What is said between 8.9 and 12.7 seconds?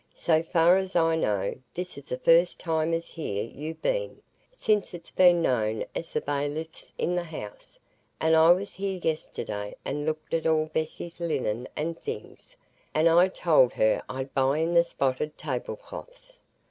yesterday, and looked at all Bessy's linen and things,